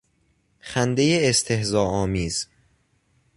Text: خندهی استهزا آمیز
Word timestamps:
خندهی 0.59 1.29
استهزا 1.29 1.83
آمیز 1.87 2.47